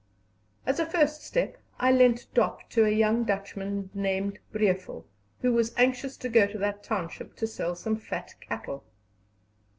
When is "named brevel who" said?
3.93-5.53